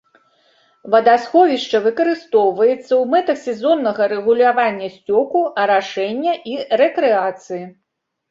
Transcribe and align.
Вадасховішча 0.93 1.81
выкарыстоўваецца 1.87 2.77
ў 2.77 3.01
мэтах 3.11 3.37
сезоннага 3.47 4.03
рэгулявання 4.15 4.87
сцёку, 4.95 5.39
арашэння 5.65 6.33
і 6.55 6.57
рэкрэацыі. 6.83 7.63